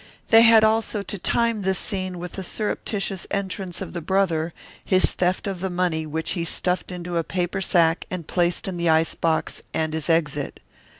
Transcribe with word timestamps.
They 0.29 0.41
had 0.41 0.63
also 0.63 1.03
to 1.03 1.19
time 1.19 1.61
this 1.61 1.77
scene 1.77 2.17
with 2.17 2.31
the 2.31 2.41
surreptitious 2.43 3.27
entrance 3.29 3.81
of 3.81 3.93
the 3.93 4.01
brother, 4.01 4.51
his 4.83 5.11
theft 5.11 5.45
of 5.45 5.59
the 5.59 5.69
money 5.69 6.07
which 6.07 6.31
he 6.31 6.43
stuffed 6.43 6.91
into 6.91 7.17
a 7.17 7.23
paper 7.23 7.61
sack 7.61 8.07
and 8.09 8.25
placed 8.27 8.67
in 8.67 8.77
the 8.77 8.89
ice 8.89 9.13
box, 9.13 9.61
and 9.75 9.93
his 9.93 10.09
exit. 10.09 10.59